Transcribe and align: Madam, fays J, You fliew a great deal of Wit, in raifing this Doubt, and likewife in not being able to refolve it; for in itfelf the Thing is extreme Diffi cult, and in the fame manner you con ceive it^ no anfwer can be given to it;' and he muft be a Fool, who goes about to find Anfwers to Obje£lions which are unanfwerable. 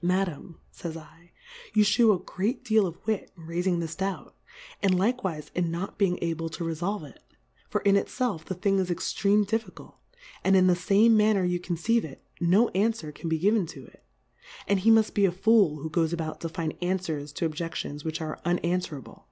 Madam, 0.00 0.60
fays 0.70 0.94
J, 0.94 1.02
You 1.74 1.82
fliew 1.82 2.14
a 2.14 2.22
great 2.22 2.62
deal 2.64 2.86
of 2.86 3.04
Wit, 3.04 3.32
in 3.36 3.48
raifing 3.48 3.80
this 3.80 3.96
Doubt, 3.96 4.32
and 4.80 4.94
likewife 4.94 5.50
in 5.56 5.72
not 5.72 5.98
being 5.98 6.20
able 6.22 6.48
to 6.50 6.62
refolve 6.62 7.02
it; 7.02 7.20
for 7.68 7.80
in 7.80 7.96
itfelf 7.96 8.44
the 8.44 8.54
Thing 8.54 8.78
is 8.78 8.92
extreme 8.92 9.44
Diffi 9.44 9.74
cult, 9.74 9.96
and 10.44 10.54
in 10.54 10.68
the 10.68 10.76
fame 10.76 11.16
manner 11.16 11.42
you 11.42 11.58
con 11.58 11.76
ceive 11.76 12.04
it^ 12.04 12.18
no 12.40 12.68
anfwer 12.76 13.12
can 13.12 13.28
be 13.28 13.40
given 13.40 13.66
to 13.66 13.84
it;' 13.86 14.04
and 14.68 14.78
he 14.78 14.90
muft 14.92 15.14
be 15.14 15.24
a 15.24 15.32
Fool, 15.32 15.80
who 15.80 15.90
goes 15.90 16.12
about 16.12 16.40
to 16.42 16.48
find 16.48 16.78
Anfwers 16.78 17.34
to 17.34 17.48
Obje£lions 17.48 18.04
which 18.04 18.20
are 18.20 18.38
unanfwerable. 18.46 19.24